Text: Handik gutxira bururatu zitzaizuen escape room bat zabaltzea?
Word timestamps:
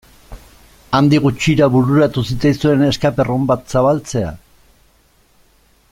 Handik 0.99 1.23
gutxira 1.25 1.67
bururatu 1.75 2.23
zitzaizuen 2.29 2.83
escape 2.89 3.27
room 3.29 3.47
bat 3.53 3.77
zabaltzea? 3.77 4.33